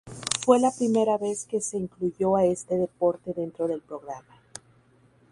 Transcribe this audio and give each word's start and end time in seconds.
Fue 0.43 0.59
la 0.59 0.71
primera 0.71 1.19
vez 1.19 1.45
que 1.45 1.61
se 1.61 1.77
incluyó 1.77 2.35
a 2.35 2.43
este 2.45 2.75
deporte 2.75 3.33
dentro 3.35 3.67
del 3.67 3.81
programa. 3.81 4.41